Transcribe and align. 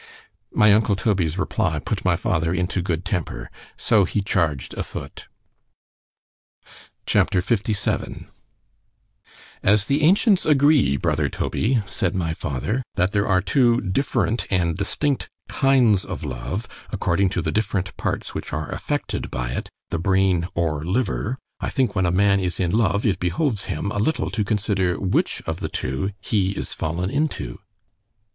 _My 0.55 0.73
uncle 0.73 0.95
Toby's 0.95 1.37
reply 1.37 1.77
put 1.77 2.03
my 2.03 2.15
father 2.15 2.51
into 2.51 2.81
good 2.81 3.05
temper—so 3.05 4.03
he 4.05 4.23
charg'd 4.23 4.73
o' 4.75 4.81
foot. 4.81 5.27
C 7.05 7.19
H 7.19 7.21
A 7.21 7.25
P. 7.29 7.37
LVII 7.37 8.27
AS 9.61 9.85
the 9.85 10.01
ancients 10.01 10.43
agree, 10.47 10.97
brother 10.97 11.29
Toby, 11.29 11.83
said 11.85 12.15
my 12.15 12.33
father, 12.33 12.81
that 12.95 13.11
there 13.11 13.27
are 13.27 13.43
two 13.43 13.79
different 13.81 14.47
and 14.51 14.75
distinct 14.75 15.29
kinds 15.47 16.03
of 16.03 16.23
love, 16.25 16.67
according 16.91 17.29
to 17.29 17.41
the 17.43 17.51
different 17.51 17.95
parts 17.95 18.33
which 18.33 18.51
are 18.51 18.71
affected 18.71 19.29
by 19.29 19.51
it—the 19.51 19.99
Brain 19.99 20.47
or 20.55 20.81
Liver——I 20.83 21.69
think 21.69 21.95
when 21.95 22.07
a 22.07 22.11
man 22.11 22.39
is 22.39 22.59
in 22.59 22.71
love, 22.71 23.05
it 23.05 23.19
behoves 23.19 23.65
him 23.65 23.91
a 23.91 23.99
little 23.99 24.31
to 24.31 24.43
consider 24.43 24.99
which 24.99 25.43
of 25.45 25.59
the 25.59 25.69
two 25.69 26.11
he 26.19 26.53
is 26.53 26.73
fallen 26.73 27.11
into. 27.11 27.59